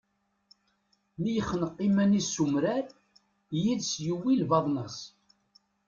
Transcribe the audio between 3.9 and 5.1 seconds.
yuwi lbaḍna-s.